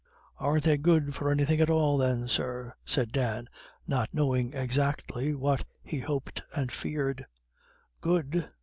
[0.39, 3.47] "Aren't they good for anythin' at all then, sir?" said Dan,
[3.85, 7.27] not knowing exactly what he hoped and feared.
[7.99, 8.49] "Good?